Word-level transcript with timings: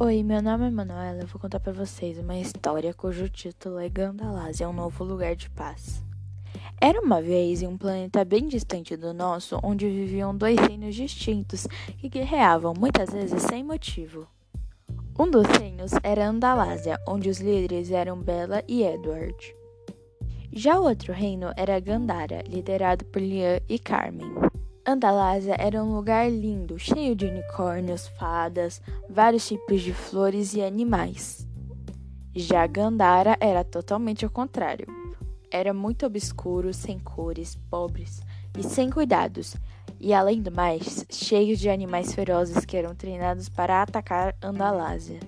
Oi, 0.00 0.22
meu 0.22 0.40
nome 0.40 0.68
é 0.68 0.70
Manuela. 0.70 1.20
Eu 1.20 1.26
vou 1.26 1.38
contar 1.38 1.60
para 1.60 1.72
vocês 1.72 2.18
uma 2.18 2.38
história 2.38 2.94
cujo 2.94 3.28
título 3.28 3.78
é 3.78 3.90
Gandalásia, 3.90 4.66
um 4.66 4.72
novo 4.72 5.04
lugar 5.04 5.36
de 5.36 5.50
paz. 5.50 6.02
Era 6.80 6.98
uma 6.98 7.20
vez 7.20 7.60
em 7.60 7.66
um 7.66 7.76
planeta 7.76 8.24
bem 8.24 8.48
distante 8.48 8.96
do 8.96 9.12
nosso, 9.12 9.60
onde 9.62 9.88
viviam 9.90 10.34
dois 10.34 10.58
reinos 10.58 10.94
distintos 10.94 11.66
que 11.98 12.08
guerreavam 12.08 12.72
muitas 12.76 13.10
vezes 13.10 13.42
sem 13.42 13.62
motivo. 13.62 14.26
Um 15.18 15.30
dos 15.30 15.46
reinos 15.58 15.92
era 16.02 16.26
Andalásia, 16.26 16.98
onde 17.06 17.28
os 17.28 17.38
líderes 17.38 17.90
eram 17.90 18.16
Bella 18.16 18.64
e 18.66 18.82
Edward. 18.82 19.54
Já 20.50 20.80
o 20.80 20.84
outro 20.84 21.12
reino 21.12 21.52
era 21.54 21.78
Gandara, 21.78 22.42
liderado 22.48 23.04
por 23.04 23.20
Lian 23.20 23.60
e 23.68 23.78
Carmen. 23.78 24.32
Andalásia 24.84 25.54
era 25.60 25.82
um 25.82 25.94
lugar 25.94 26.28
lindo, 26.28 26.76
cheio 26.76 27.14
de 27.14 27.24
unicórnios, 27.24 28.08
fadas, 28.18 28.82
vários 29.08 29.46
tipos 29.46 29.80
de 29.80 29.92
flores 29.92 30.54
e 30.54 30.62
animais. 30.62 31.46
Já 32.34 32.66
Gandara 32.66 33.36
era 33.38 33.62
totalmente 33.62 34.24
ao 34.24 34.30
contrário. 34.30 34.88
Era 35.52 35.72
muito 35.72 36.04
obscuro, 36.04 36.74
sem 36.74 36.98
cores, 36.98 37.54
pobres 37.70 38.22
e 38.58 38.64
sem 38.64 38.90
cuidados, 38.90 39.54
e 40.00 40.12
além 40.12 40.42
do 40.42 40.50
mais, 40.50 41.06
cheio 41.08 41.56
de 41.56 41.70
animais 41.70 42.12
ferozes 42.12 42.64
que 42.64 42.76
eram 42.76 42.92
treinados 42.92 43.48
para 43.48 43.82
atacar 43.82 44.34
Andalásia. 44.42 45.20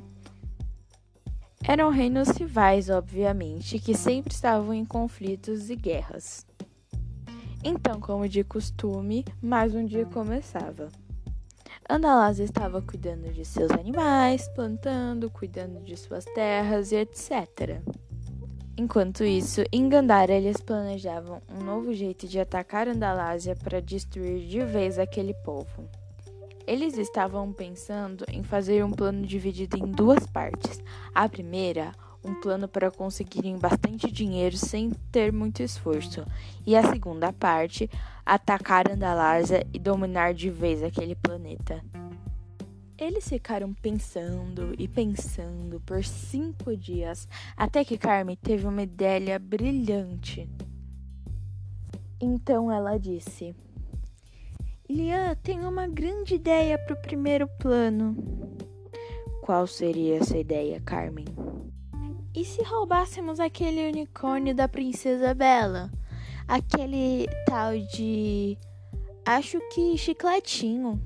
Eram 1.63 1.91
reinos 1.91 2.29
rivais, 2.31 2.91
obviamente, 2.91 3.79
que 3.79 3.95
sempre 3.95 4.35
estavam 4.35 4.75
em 4.75 4.85
conflitos 4.85 5.71
e 5.71 5.77
guerras. 5.77 6.45
Então, 7.67 7.99
como 7.99 8.29
de 8.29 8.45
costume, 8.45 9.25
mais 9.41 9.75
um 9.75 9.87
dia 9.87 10.05
começava. 10.05 10.91
Andalaz 11.89 12.39
estava 12.39 12.83
cuidando 12.83 13.33
de 13.33 13.43
seus 13.43 13.71
animais, 13.71 14.47
plantando, 14.55 15.31
cuidando 15.31 15.81
de 15.81 15.97
suas 15.97 16.27
terras 16.27 16.93
e 16.93 16.97
etc. 16.97 17.81
Enquanto 18.77 19.25
isso, 19.25 19.63
em 19.73 19.89
Gandara 19.89 20.35
eles 20.35 20.59
planejavam 20.59 21.41
um 21.49 21.65
novo 21.65 21.95
jeito 21.95 22.29
de 22.29 22.39
atacar 22.39 22.87
Andalásia 22.87 23.57
para 23.57 23.81
destruir 23.81 24.47
de 24.47 24.61
vez 24.61 24.99
aquele 24.99 25.33
povo. 25.33 25.89
Eles 26.67 26.99
estavam 26.99 27.51
pensando 27.51 28.27
em 28.29 28.43
fazer 28.43 28.85
um 28.85 28.91
plano 28.91 29.23
dividido 29.27 29.79
em 29.79 29.91
duas 29.91 30.27
partes. 30.27 30.83
A 31.15 31.27
primeira, 31.31 31.93
um 32.25 32.35
plano 32.35 32.67
para 32.67 32.91
conseguirem 32.91 33.59
bastante 33.59 34.11
dinheiro 34.11 34.57
sem 34.57 34.91
ter 35.13 35.33
muito 35.33 35.63
esforço, 35.63 36.25
e 36.67 36.75
a 36.75 36.83
segunda 36.91 37.33
parte, 37.33 37.89
atacar 38.25 38.91
Andalásia 38.91 39.67
e 39.73 39.79
dominar 39.79 40.33
de 40.33 40.51
vez 40.51 40.83
aquele 40.83 41.15
planeta. 41.15 41.85
Eles 42.97 43.29
ficaram 43.29 43.75
pensando 43.75 44.75
e 44.79 44.89
pensando 44.89 45.81
por 45.81 46.05
cinco 46.05 46.77
dias, 46.77 47.29
até 47.57 47.85
que 47.85 47.99
Carmen 47.99 48.37
teve 48.37 48.67
uma 48.67 48.83
ideia 48.83 49.39
brilhante. 49.39 50.49
Então 52.21 52.71
ela 52.71 52.97
disse: 52.97 53.55
Lian, 54.89 55.35
tenho 55.43 55.69
uma 55.69 55.89
grande 55.89 56.37
ideia 56.37 56.79
para 56.79 56.95
o 56.95 57.03
primeiro 57.03 57.49
plano. 57.59 58.17
Qual 59.43 59.67
seria 59.67 60.19
essa 60.19 60.39
ideia, 60.39 60.81
Carmen? 60.81 61.27
E 62.35 62.45
se 62.45 62.65
roubássemos 62.65 63.39
aquele 63.39 63.89
unicórnio 63.89 64.53
da 64.53 64.67
Princesa 64.67 65.33
Bela? 65.33 65.89
Aquele 66.49 67.29
tal 67.47 67.79
de. 67.79 68.59
Acho 69.25 69.61
que 69.73 69.97
chicletinho. 69.97 71.01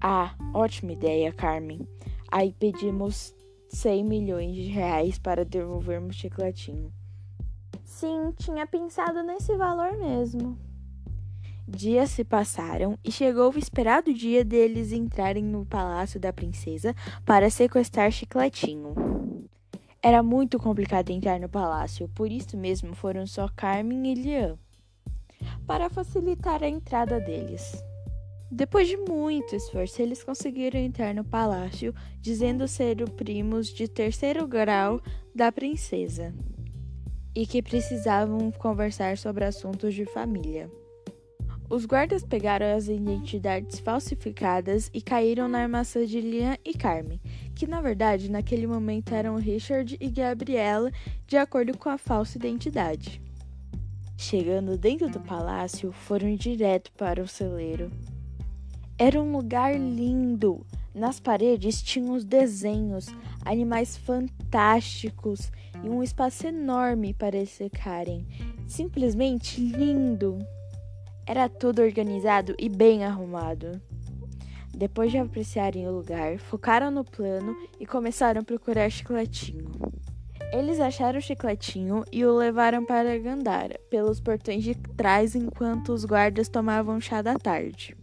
Ah, 0.00 0.36
ótima 0.54 0.92
ideia, 0.92 1.32
Carmen. 1.32 1.80
Aí 2.30 2.52
pedimos 2.52 3.34
100 3.70 4.04
milhões 4.04 4.54
de 4.54 4.68
reais 4.68 5.18
para 5.18 5.44
devolvermos 5.44 6.14
chicletinho. 6.14 6.92
Sim, 7.82 8.32
tinha 8.36 8.66
pensado 8.68 9.20
nesse 9.24 9.56
valor 9.56 9.98
mesmo. 9.98 10.56
Dias 11.66 12.10
se 12.10 12.22
passaram 12.22 12.96
e 13.02 13.10
chegou 13.10 13.52
o 13.52 13.58
esperado 13.58 14.14
dia 14.14 14.44
deles 14.44 14.92
entrarem 14.92 15.42
no 15.42 15.66
palácio 15.66 16.20
da 16.20 16.32
princesa 16.32 16.94
para 17.24 17.50
sequestrar 17.50 18.12
Chicletinho. 18.12 18.94
Era 20.04 20.22
muito 20.22 20.58
complicado 20.58 21.08
entrar 21.08 21.40
no 21.40 21.48
palácio, 21.48 22.10
por 22.10 22.30
isso 22.30 22.58
mesmo 22.58 22.94
foram 22.94 23.26
só 23.26 23.48
Carmen 23.48 24.12
e 24.12 24.14
Lian 24.14 24.58
para 25.66 25.88
facilitar 25.88 26.62
a 26.62 26.68
entrada 26.68 27.18
deles. 27.18 27.82
Depois 28.50 28.86
de 28.86 28.98
muito 28.98 29.56
esforço, 29.56 30.02
eles 30.02 30.22
conseguiram 30.22 30.78
entrar 30.78 31.14
no 31.14 31.24
palácio, 31.24 31.94
dizendo 32.20 32.68
ser 32.68 33.00
o 33.00 33.10
primos 33.10 33.68
de 33.68 33.88
terceiro 33.88 34.46
grau 34.46 35.00
da 35.34 35.50
princesa 35.50 36.34
e 37.34 37.46
que 37.46 37.62
precisavam 37.62 38.52
conversar 38.52 39.16
sobre 39.16 39.46
assuntos 39.46 39.94
de 39.94 40.04
família. 40.04 40.70
Os 41.70 41.86
guardas 41.86 42.22
pegaram 42.22 42.76
as 42.76 42.88
identidades 42.88 43.80
falsificadas 43.80 44.90
e 44.92 45.00
caíram 45.00 45.48
na 45.48 45.60
armação 45.60 46.04
de 46.04 46.20
Lian 46.20 46.58
e 46.62 46.74
Carmen, 46.74 47.18
que 47.54 47.66
na 47.66 47.80
verdade 47.80 48.30
naquele 48.30 48.66
momento 48.66 49.14
eram 49.14 49.36
Richard 49.36 49.96
e 50.00 50.10
Gabriela, 50.10 50.90
de 51.26 51.36
acordo 51.36 51.76
com 51.78 51.88
a 51.88 51.98
falsa 51.98 52.36
identidade. 52.38 53.22
Chegando 54.16 54.78
dentro 54.78 55.08
do 55.10 55.20
palácio, 55.20 55.92
foram 55.92 56.34
direto 56.34 56.90
para 56.92 57.22
o 57.22 57.28
celeiro. 57.28 57.90
Era 58.96 59.20
um 59.20 59.32
lugar 59.32 59.78
lindo. 59.78 60.64
Nas 60.94 61.18
paredes 61.18 61.82
tinham 61.82 62.14
os 62.14 62.24
desenhos, 62.24 63.06
animais 63.44 63.96
fantásticos 63.96 65.50
e 65.82 65.88
um 65.88 66.02
espaço 66.02 66.46
enorme 66.46 67.12
para 67.12 67.44
secarem. 67.44 68.24
Simplesmente 68.66 69.60
lindo. 69.60 70.38
Era 71.26 71.48
tudo 71.48 71.82
organizado 71.82 72.54
e 72.58 72.68
bem 72.68 73.04
arrumado. 73.04 73.80
Depois 74.76 75.12
de 75.12 75.18
apreciarem 75.18 75.86
o 75.86 75.92
lugar, 75.92 76.38
focaram 76.38 76.90
no 76.90 77.04
plano 77.04 77.56
e 77.78 77.86
começaram 77.86 78.40
a 78.40 78.44
procurar 78.44 78.90
chicletinho. 78.90 79.70
Eles 80.52 80.80
acharam 80.80 81.18
o 81.18 81.22
chicletinho 81.22 82.04
e 82.12 82.24
o 82.24 82.34
levaram 82.34 82.84
para 82.84 83.18
Gandara, 83.18 83.78
pelos 83.88 84.20
portões 84.20 84.64
de 84.64 84.74
trás 84.74 85.34
enquanto 85.34 85.92
os 85.92 86.04
guardas 86.04 86.48
tomavam 86.48 87.00
chá 87.00 87.22
da 87.22 87.36
tarde. 87.36 87.96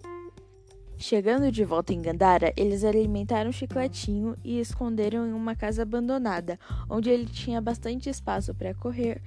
Chegando 0.97 1.51
de 1.51 1.65
volta 1.65 1.93
em 1.93 2.01
Gandara, 2.01 2.53
eles 2.55 2.83
alimentaram 2.83 3.49
o 3.49 3.53
chicletinho 3.53 4.35
e 4.43 4.59
esconderam 4.59 5.27
em 5.27 5.33
uma 5.33 5.55
casa 5.55 5.81
abandonada, 5.81 6.59
onde 6.89 7.09
ele 7.09 7.25
tinha 7.25 7.59
bastante 7.59 8.09
espaço 8.09 8.53
para 8.53 8.73
correr 8.75 9.21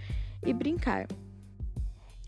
e 0.45 0.53
brincar. 0.53 1.07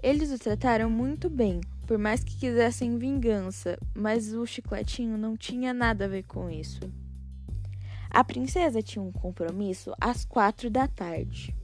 Eles 0.03 0.33
o 0.33 0.39
trataram 0.39 0.91
muito 0.91 1.31
bem, 1.31 1.61
por 1.87 1.97
mais 1.97 2.23
que 2.23 2.37
quisessem 2.37 2.99
vingança, 2.99 3.79
mas 3.95 4.33
o 4.33 4.45
chicletinho 4.45 5.17
não 5.17 5.37
tinha 5.37 5.73
nada 5.73 6.05
a 6.05 6.09
ver 6.09 6.25
com 6.25 6.51
isso. 6.51 6.81
A 8.11 8.25
princesa 8.25 8.83
tinha 8.83 9.03
um 9.03 9.13
compromisso 9.13 9.93
às 10.01 10.25
quatro 10.25 10.69
da 10.69 10.89
tarde. 10.89 11.55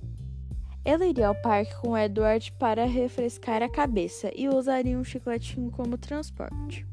Ela 0.84 1.06
iria 1.06 1.28
ao 1.28 1.34
parque 1.34 1.74
com 1.80 1.96
Edward 1.96 2.52
para 2.58 2.84
refrescar 2.84 3.62
a 3.62 3.68
cabeça 3.68 4.30
e 4.34 4.48
usaria 4.48 4.98
um 4.98 5.04
chicletinho 5.04 5.70
como 5.70 5.96
transporte. 5.96 6.86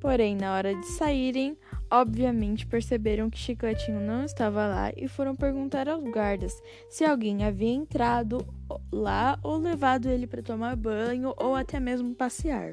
Porém, 0.00 0.34
na 0.36 0.54
hora 0.54 0.74
de 0.74 0.86
saírem, 0.86 1.58
obviamente 1.90 2.66
perceberam 2.66 3.28
que 3.28 3.38
Chicletinho 3.38 4.00
não 4.00 4.24
estava 4.24 4.66
lá 4.66 4.92
e 4.96 5.08
foram 5.08 5.34
perguntar 5.34 5.88
aos 5.88 6.04
guardas 6.04 6.62
se 6.88 7.04
alguém 7.04 7.44
havia 7.44 7.72
entrado 7.72 8.46
lá 8.92 9.38
ou 9.42 9.58
levado 9.58 10.08
ele 10.08 10.26
para 10.26 10.42
tomar 10.42 10.76
banho 10.76 11.34
ou 11.36 11.54
até 11.54 11.80
mesmo 11.80 12.14
passear. 12.14 12.72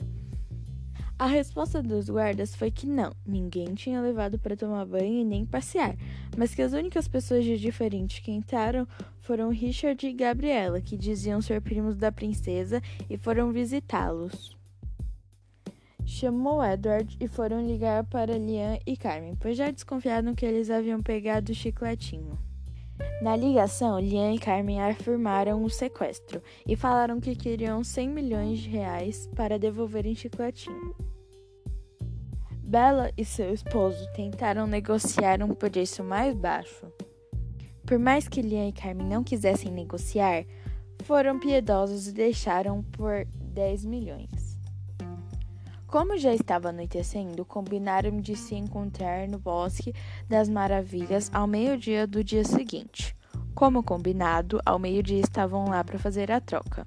A 1.19 1.25
resposta 1.25 1.81
dos 1.81 2.07
guardas 2.07 2.55
foi 2.55 2.69
que 2.69 2.85
não, 2.85 3.11
ninguém 3.25 3.73
tinha 3.73 3.99
levado 3.99 4.37
para 4.37 4.55
tomar 4.55 4.85
banho 4.85 5.21
e 5.21 5.25
nem 5.25 5.47
passear, 5.47 5.95
mas 6.37 6.53
que 6.53 6.61
as 6.61 6.73
únicas 6.73 7.07
pessoas 7.07 7.43
de 7.43 7.57
diferente 7.57 8.21
que 8.21 8.31
entraram 8.31 8.87
foram 9.19 9.49
Richard 9.49 10.05
e 10.05 10.13
Gabriela, 10.13 10.79
que 10.79 10.95
diziam 10.95 11.41
ser 11.41 11.59
primos 11.59 11.95
da 11.95 12.11
princesa 12.11 12.83
e 13.09 13.17
foram 13.17 13.51
visitá-los 13.51 14.56
chamou 16.07 16.63
Edward 16.63 17.17
e 17.19 17.27
foram 17.27 17.67
ligar 17.67 18.05
para 18.05 18.37
Lian 18.37 18.79
e 18.85 18.95
Carmen, 18.95 19.35
pois 19.35 19.57
já 19.57 19.69
desconfiaram 19.69 20.33
que 20.33 20.45
eles 20.45 20.69
haviam 20.71 21.03
pegado 21.03 21.51
o 21.51 21.55
chicletinho. 21.55 22.39
Na 23.21 23.35
ligação, 23.35 23.99
Lian 23.99 24.33
e 24.33 24.39
Carmen 24.39 24.81
afirmaram 24.81 25.63
o 25.63 25.69
sequestro 25.69 26.41
e 26.65 26.77
falaram 26.77 27.19
que 27.19 27.35
queriam 27.35 27.83
100 27.83 28.09
milhões 28.09 28.59
de 28.59 28.69
reais 28.69 29.29
para 29.35 29.59
devolverem 29.59 30.15
chicletinho. 30.15 30.95
Bella 32.63 33.11
e 33.17 33.25
seu 33.25 33.53
esposo 33.53 34.07
tentaram 34.15 34.65
negociar 34.65 35.43
um 35.43 35.53
preço 35.53 36.03
mais 36.03 36.33
baixo. 36.33 36.87
Por 37.85 37.99
mais 37.99 38.27
que 38.27 38.41
Lian 38.41 38.69
e 38.69 38.73
Carmen 38.73 39.07
não 39.07 39.23
quisessem 39.23 39.71
negociar, 39.71 40.45
foram 41.03 41.37
piedosos 41.37 42.07
e 42.07 42.13
deixaram 42.13 42.81
por 42.81 43.25
10 43.25 43.85
milhões. 43.85 44.46
Como 45.87 46.17
já 46.17 46.33
estava 46.33 46.67
anoitecendo, 46.69 47.45
combinaram 47.45 48.19
de 48.19 48.35
se 48.35 48.55
encontrar 48.55 49.25
no 49.25 49.39
Bosque 49.39 49.93
das 50.27 50.49
Maravilhas 50.49 51.31
ao 51.33 51.47
meio-dia 51.47 52.05
do 52.05 52.21
dia 52.21 52.43
seguinte. 52.43 53.15
Como 53.55 53.81
combinado, 53.81 54.59
ao 54.65 54.77
meio-dia 54.77 55.21
estavam 55.21 55.69
lá 55.69 55.81
para 55.85 55.97
fazer 55.97 56.29
a 56.29 56.41
troca. 56.41 56.85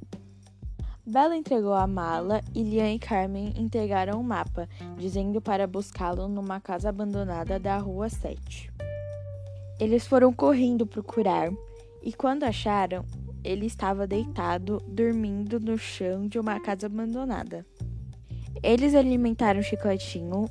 Bela 1.04 1.34
entregou 1.34 1.72
a 1.72 1.86
mala 1.86 2.42
e 2.54 2.62
Lian 2.62 2.92
e 2.92 2.98
Carmen 2.98 3.54
entregaram 3.56 4.20
o 4.20 4.22
mapa, 4.22 4.68
dizendo 4.98 5.40
para 5.40 5.66
buscá-lo 5.66 6.28
numa 6.28 6.60
casa 6.60 6.90
abandonada 6.90 7.58
da 7.58 7.78
Rua 7.78 8.10
7. 8.10 8.70
Eles 9.80 10.06
foram 10.06 10.30
correndo 10.30 10.86
procurar 10.86 11.50
e, 12.02 12.12
quando 12.12 12.44
acharam, 12.44 13.06
ele 13.42 13.64
estava 13.64 14.06
deitado, 14.06 14.78
dormindo 14.86 15.58
no 15.58 15.78
chão 15.78 16.28
de 16.28 16.38
uma 16.38 16.60
casa 16.60 16.86
abandonada. 16.86 17.64
Eles 18.62 18.94
alimentaram 18.94 19.60
o 19.60 19.62
chicletinho, 19.62 20.44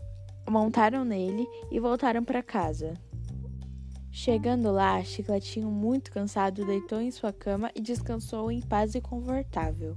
montaram 0.50 1.06
nele 1.06 1.48
e 1.72 1.80
voltaram 1.80 2.24
para 2.24 2.42
casa. 2.42 2.94
Chegando 4.12 4.72
lá, 4.72 5.04
Chicletinho, 5.04 5.69
muito 5.69 6.12
cansado, 6.12 6.66
deitou 6.66 7.00
em 7.00 7.12
sua 7.12 7.31
cama 7.31 7.72
e 7.75 7.80
descansou 7.80 8.51
em 8.51 8.60
paz 8.60 8.96
e 8.96 9.01
confortável. 9.01 9.96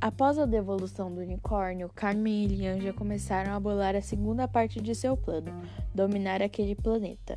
Após 0.00 0.38
a 0.38 0.46
devolução 0.46 1.12
do 1.12 1.20
unicórnio, 1.20 1.90
Carmen 1.92 2.44
e 2.44 2.46
Lian 2.46 2.80
já 2.80 2.92
começaram 2.92 3.52
a 3.52 3.60
bolar 3.60 3.96
a 3.96 4.00
segunda 4.00 4.46
parte 4.46 4.80
de 4.80 4.94
seu 4.94 5.16
plano, 5.16 5.50
dominar 5.92 6.40
aquele 6.40 6.76
planeta. 6.76 7.36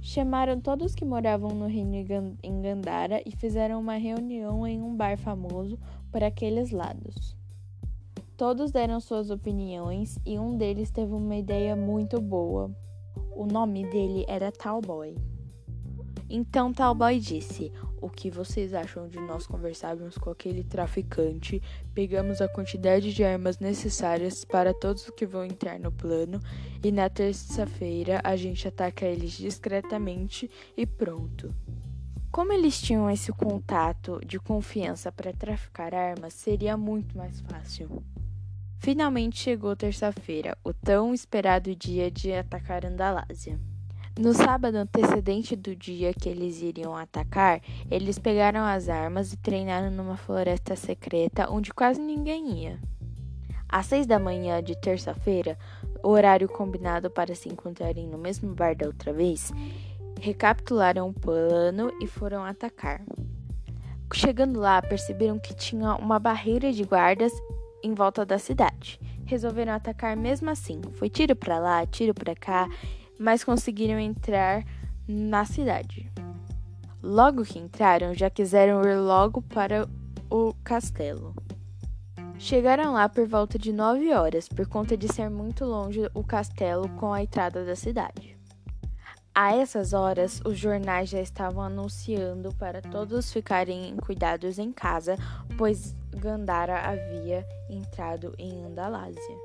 Chamaram 0.00 0.60
todos 0.60 0.94
que 0.94 1.04
moravam 1.04 1.50
no 1.50 1.66
reino 1.66 2.36
em 2.42 2.62
Gandara 2.62 3.22
e 3.26 3.32
fizeram 3.36 3.80
uma 3.80 3.94
reunião 3.94 4.66
em 4.66 4.80
um 4.80 4.96
bar 4.96 5.18
famoso 5.18 5.78
por 6.10 6.24
aqueles 6.24 6.70
lados. 6.70 7.36
Todos 8.36 8.72
deram 8.72 8.98
suas 8.98 9.30
opiniões 9.30 10.18
e 10.26 10.36
um 10.40 10.56
deles 10.56 10.90
teve 10.90 11.12
uma 11.12 11.36
ideia 11.36 11.76
muito 11.76 12.20
boa. 12.20 12.68
O 13.36 13.46
nome 13.46 13.88
dele 13.88 14.24
era 14.26 14.50
Talboy. 14.50 15.16
Então 16.28 16.72
Talboy 16.72 17.20
disse: 17.20 17.70
O 18.00 18.10
que 18.10 18.30
vocês 18.30 18.74
acham 18.74 19.06
de 19.06 19.20
nós 19.20 19.46
conversarmos 19.46 20.18
com 20.18 20.30
aquele 20.30 20.64
traficante? 20.64 21.62
Pegamos 21.94 22.40
a 22.40 22.48
quantidade 22.48 23.14
de 23.14 23.22
armas 23.22 23.60
necessárias 23.60 24.44
para 24.44 24.74
todos 24.74 25.08
que 25.10 25.26
vão 25.26 25.44
entrar 25.44 25.78
no 25.78 25.92
plano 25.92 26.40
e 26.82 26.90
na 26.90 27.08
terça-feira 27.08 28.20
a 28.24 28.34
gente 28.34 28.66
ataca 28.66 29.06
eles 29.06 29.30
discretamente 29.30 30.50
e 30.76 30.84
pronto. 30.84 31.54
Como 32.32 32.52
eles 32.52 32.82
tinham 32.82 33.08
esse 33.08 33.30
contato 33.30 34.20
de 34.26 34.40
confiança 34.40 35.12
para 35.12 35.32
traficar 35.32 35.94
armas, 35.94 36.34
seria 36.34 36.76
muito 36.76 37.16
mais 37.16 37.40
fácil. 37.42 38.02
Finalmente 38.84 39.40
chegou 39.40 39.74
terça-feira, 39.74 40.58
o 40.62 40.70
tão 40.70 41.14
esperado 41.14 41.74
dia 41.74 42.10
de 42.10 42.34
atacar 42.34 42.84
Andalásia. 42.84 43.58
No 44.20 44.34
sábado 44.34 44.74
antecedente 44.74 45.56
do 45.56 45.74
dia 45.74 46.12
que 46.12 46.28
eles 46.28 46.60
iriam 46.60 46.94
atacar, 46.94 47.62
eles 47.90 48.18
pegaram 48.18 48.60
as 48.60 48.90
armas 48.90 49.32
e 49.32 49.38
treinaram 49.38 49.90
numa 49.90 50.18
floresta 50.18 50.76
secreta 50.76 51.50
onde 51.50 51.72
quase 51.72 51.98
ninguém 51.98 52.58
ia. 52.58 52.78
Às 53.66 53.86
seis 53.86 54.06
da 54.06 54.18
manhã 54.18 54.62
de 54.62 54.78
terça-feira, 54.78 55.58
o 56.02 56.10
horário 56.10 56.46
combinado 56.46 57.10
para 57.10 57.34
se 57.34 57.48
encontrarem 57.48 58.06
no 58.06 58.18
mesmo 58.18 58.54
bar 58.54 58.76
da 58.76 58.86
outra 58.86 59.14
vez, 59.14 59.50
recapitularam 60.20 61.08
o 61.08 61.14
plano 61.14 61.90
e 62.02 62.06
foram 62.06 62.44
atacar. 62.44 63.00
Chegando 64.12 64.60
lá, 64.60 64.82
perceberam 64.82 65.38
que 65.38 65.54
tinha 65.54 65.94
uma 65.94 66.18
barreira 66.18 66.70
de 66.70 66.84
guardas 66.84 67.32
em 67.84 67.94
volta 67.94 68.24
da 68.24 68.38
cidade. 68.38 68.98
Resolveram 69.26 69.72
atacar 69.72 70.16
mesmo 70.16 70.50
assim. 70.50 70.80
Foi 70.94 71.08
tiro 71.08 71.36
para 71.36 71.58
lá, 71.58 71.86
tiro 71.86 72.14
para 72.14 72.34
cá 72.34 72.68
mas 73.18 73.44
conseguiram 73.44 73.98
entrar 73.98 74.64
na 75.06 75.44
cidade. 75.44 76.10
Logo 77.02 77.44
que 77.44 77.58
entraram, 77.58 78.14
já 78.14 78.30
quiseram 78.30 78.82
ir 78.82 78.96
logo 78.96 79.42
para 79.42 79.88
o 80.30 80.54
castelo. 80.64 81.34
Chegaram 82.38 82.92
lá 82.92 83.08
por 83.08 83.26
volta 83.26 83.58
de 83.58 83.72
nove 83.72 84.12
horas, 84.12 84.48
por 84.48 84.66
conta 84.66 84.96
de 84.96 85.12
ser 85.12 85.28
muito 85.28 85.64
longe 85.64 86.08
o 86.14 86.24
castelo 86.24 86.88
com 86.90 87.12
a 87.12 87.22
entrada 87.22 87.64
da 87.64 87.76
cidade. 87.76 88.36
A 89.34 89.54
essas 89.54 89.92
horas, 89.92 90.40
os 90.44 90.56
jornais 90.56 91.10
já 91.10 91.20
estavam 91.20 91.62
anunciando 91.62 92.54
para 92.54 92.80
todos 92.80 93.32
ficarem 93.32 93.96
cuidados 93.96 94.58
em 94.58 94.72
casa, 94.72 95.16
pois 95.58 95.96
Gandara 96.14 96.78
havia 96.80 97.46
entrado 97.68 98.34
em 98.38 98.64
Andalásia. 98.64 99.36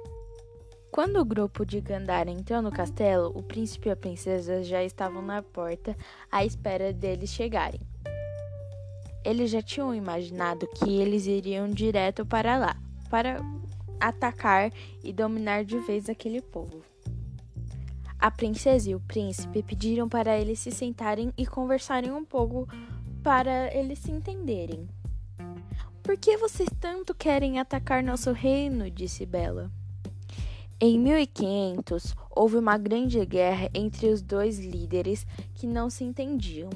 Quando 0.92 1.19
o 1.19 1.25
grupo 1.25 1.66
de 1.66 1.80
Gandara 1.80 2.31
entrou 2.31 2.62
no 2.62 2.71
castelo, 2.71 3.31
o 3.36 3.44
príncipe 3.44 3.89
e 3.89 3.92
a 3.92 3.95
princesa 3.95 4.63
já 4.63 4.83
estavam 4.83 5.21
na 5.21 5.42
porta 5.42 5.95
à 6.31 6.44
espera 6.44 6.92
deles 6.92 7.30
chegarem. 7.30 7.81
Eles 9.24 9.51
já 9.51 9.62
tinham 9.62 9.94
imaginado 9.94 10.68
que 10.68 11.00
eles 11.00 11.27
iriam 11.27 11.69
direto 11.69 12.25
para 12.25 12.57
lá, 12.57 12.75
para 13.10 13.39
atacar 14.00 14.72
e 15.04 15.13
dominar 15.13 15.63
de 15.63 15.77
vez 15.80 16.10
aquele 16.10 16.42
povo. 16.42 16.81
A 18.18 18.31
princesa 18.31 18.89
e 18.89 18.95
o 18.95 19.00
príncipe 19.00 19.63
pediram 19.63 20.10
para 20.10 20.38
eles 20.38 20.60
se 20.60 20.72
sentarem 20.72 21.31
e 21.38 21.45
conversarem 21.45 22.12
um 22.12 22.25
pouco 22.25 22.68
para 23.24 23.74
eles 23.74 24.00
se 24.00 24.12
entenderem. 24.12 24.88
Por 26.09 26.17
que 26.17 26.35
vocês 26.38 26.67
tanto 26.79 27.13
querem 27.13 27.59
atacar 27.59 28.01
nosso 28.01 28.31
reino? 28.31 28.89
disse 28.89 29.27
Bela. 29.27 29.69
Em 30.81 30.97
1500, 30.97 32.15
houve 32.31 32.57
uma 32.57 32.79
grande 32.79 33.23
guerra 33.23 33.69
entre 33.75 34.07
os 34.07 34.19
dois 34.19 34.57
líderes 34.57 35.23
que 35.53 35.67
não 35.67 35.88
se 35.88 36.03
entendiam. 36.03 36.71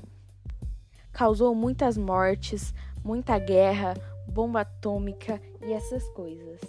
Causou 1.11 1.55
muitas 1.55 1.97
mortes, 1.97 2.75
muita 3.03 3.39
guerra, 3.39 3.95
bomba 4.27 4.61
atômica 4.61 5.41
e 5.65 5.73
essas 5.73 6.07
coisas. 6.09 6.61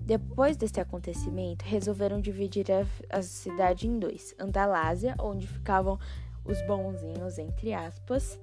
Depois 0.00 0.56
desse 0.56 0.80
acontecimento, 0.80 1.64
resolveram 1.64 2.20
dividir 2.20 2.66
a, 2.72 2.84
a 3.16 3.22
cidade 3.22 3.86
em 3.86 3.96
dois: 3.96 4.34
Andalásia, 4.40 5.14
onde 5.20 5.46
ficavam 5.46 6.00
os 6.44 6.60
bonzinhos, 6.66 7.38
entre 7.38 7.72
aspas, 7.72 8.40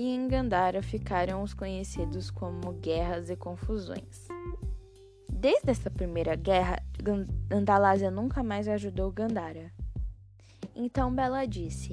e 0.00 0.14
em 0.14 0.28
Gandara 0.28 0.82
ficaram 0.82 1.42
os 1.42 1.52
conhecidos 1.52 2.30
como 2.30 2.72
guerras 2.72 3.28
e 3.28 3.36
confusões. 3.36 4.28
Desde 5.30 5.70
essa 5.70 5.90
primeira 5.90 6.34
guerra, 6.34 6.82
Andalásia 7.50 8.10
nunca 8.10 8.42
mais 8.42 8.66
ajudou 8.66 9.12
Gandara. 9.12 9.70
Então 10.74 11.14
Bela 11.14 11.46
disse: 11.46 11.92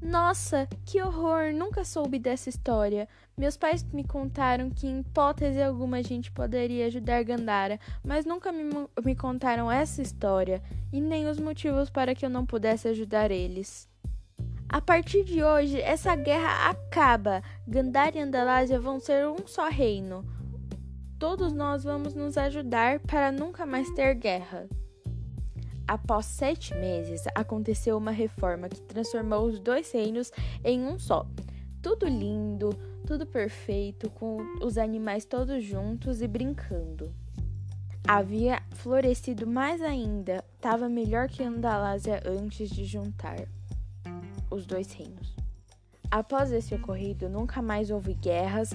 Nossa, 0.00 0.68
que 0.86 1.02
horror! 1.02 1.52
Nunca 1.52 1.84
soube 1.84 2.16
dessa 2.20 2.48
história. 2.48 3.08
Meus 3.36 3.56
pais 3.56 3.82
me 3.92 4.04
contaram 4.04 4.70
que, 4.70 4.86
em 4.86 5.00
hipótese 5.00 5.60
alguma, 5.60 5.96
a 5.96 6.02
gente 6.02 6.30
poderia 6.30 6.86
ajudar 6.86 7.24
Gandara, 7.24 7.80
mas 8.04 8.24
nunca 8.24 8.52
me, 8.52 8.62
me 9.04 9.16
contaram 9.16 9.68
essa 9.68 10.00
história 10.00 10.62
e 10.92 11.00
nem 11.00 11.26
os 11.26 11.40
motivos 11.40 11.90
para 11.90 12.14
que 12.14 12.24
eu 12.24 12.30
não 12.30 12.46
pudesse 12.46 12.86
ajudar 12.86 13.32
eles. 13.32 13.90
A 14.72 14.80
partir 14.80 15.22
de 15.22 15.44
hoje, 15.44 15.80
essa 15.80 16.16
guerra 16.16 16.70
acaba. 16.70 17.42
Gandara 17.68 18.16
e 18.16 18.20
Andalásia 18.20 18.80
vão 18.80 18.98
ser 18.98 19.28
um 19.28 19.46
só 19.46 19.68
reino 19.68 20.24
todos 21.22 21.52
nós 21.52 21.84
vamos 21.84 22.14
nos 22.14 22.36
ajudar 22.36 22.98
para 22.98 23.30
nunca 23.30 23.64
mais 23.64 23.88
ter 23.90 24.12
guerra. 24.16 24.68
Após 25.86 26.26
sete 26.26 26.74
meses, 26.74 27.22
aconteceu 27.32 27.96
uma 27.96 28.10
reforma 28.10 28.68
que 28.68 28.82
transformou 28.82 29.46
os 29.46 29.60
dois 29.60 29.92
reinos 29.92 30.32
em 30.64 30.84
um 30.84 30.98
só. 30.98 31.24
Tudo 31.80 32.08
lindo, 32.08 32.70
tudo 33.06 33.24
perfeito, 33.24 34.10
com 34.10 34.38
os 34.60 34.76
animais 34.76 35.24
todos 35.24 35.62
juntos 35.62 36.20
e 36.20 36.26
brincando. 36.26 37.14
Havia 38.08 38.60
florescido 38.72 39.46
mais 39.46 39.80
ainda, 39.80 40.44
estava 40.56 40.88
melhor 40.88 41.28
que 41.28 41.44
Andalásia 41.44 42.20
antes 42.26 42.68
de 42.68 42.84
juntar 42.84 43.46
os 44.52 44.66
dois 44.66 44.92
reinos. 44.92 45.34
Após 46.10 46.52
esse 46.52 46.74
ocorrido, 46.74 47.28
nunca 47.28 47.62
mais 47.62 47.90
houve 47.90 48.14
guerras 48.14 48.70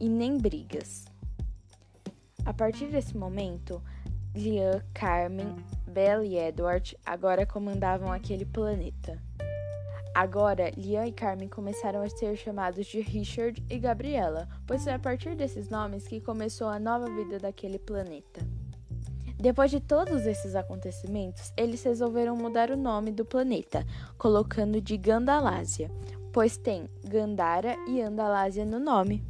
e 0.00 0.08
nem 0.08 0.38
brigas. 0.38 1.04
A 2.44 2.54
partir 2.54 2.86
desse 2.86 3.16
momento, 3.16 3.82
Lian, 4.34 4.82
Carmen, 4.94 5.56
Belle 5.86 6.26
e 6.26 6.38
Edward 6.38 6.96
agora 7.04 7.44
comandavam 7.44 8.10
aquele 8.10 8.46
planeta. 8.46 9.20
Agora, 10.14 10.70
Lian 10.70 11.06
e 11.06 11.12
Carmen 11.12 11.48
começaram 11.48 12.02
a 12.02 12.08
ser 12.08 12.36
chamados 12.36 12.86
de 12.86 13.00
Richard 13.00 13.62
e 13.68 13.78
Gabriela, 13.78 14.48
pois 14.66 14.82
foi 14.82 14.92
a 14.92 14.98
partir 14.98 15.36
desses 15.36 15.68
nomes 15.68 16.08
que 16.08 16.20
começou 16.20 16.68
a 16.68 16.80
nova 16.80 17.08
vida 17.10 17.38
daquele 17.38 17.78
planeta. 17.78 18.40
Depois 19.40 19.70
de 19.70 19.80
todos 19.80 20.26
esses 20.26 20.54
acontecimentos, 20.54 21.50
eles 21.56 21.82
resolveram 21.82 22.36
mudar 22.36 22.70
o 22.70 22.76
nome 22.76 23.10
do 23.10 23.24
planeta, 23.24 23.86
colocando 24.18 24.82
de 24.82 24.98
Gandalásia, 24.98 25.90
pois 26.30 26.58
tem 26.58 26.90
Gandara 27.02 27.74
e 27.88 28.02
Andalásia 28.02 28.66
no 28.66 28.78
nome. 28.78 29.29